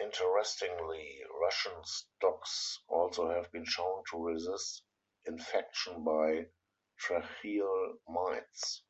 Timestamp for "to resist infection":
4.10-6.02